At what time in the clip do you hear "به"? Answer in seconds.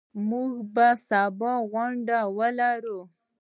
0.73-0.87